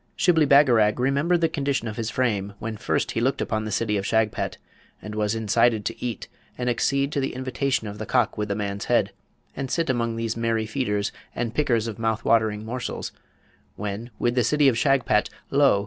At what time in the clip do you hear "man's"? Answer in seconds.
8.55-8.85